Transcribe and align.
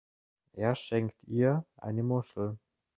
Er 0.53 0.73
schenkt 0.73 1.21
ihr 1.27 1.63
eine 1.77 2.01
Muschel. 2.01 2.57